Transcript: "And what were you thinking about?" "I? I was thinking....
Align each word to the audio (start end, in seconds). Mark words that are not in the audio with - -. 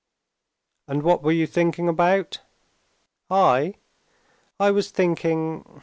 "And 0.87 1.03
what 1.03 1.21
were 1.21 1.31
you 1.31 1.45
thinking 1.45 1.87
about?" 1.87 2.39
"I? 3.29 3.75
I 4.59 4.71
was 4.71 4.89
thinking.... 4.89 5.63